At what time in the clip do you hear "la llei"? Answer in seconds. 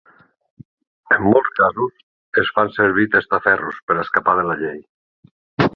4.51-4.81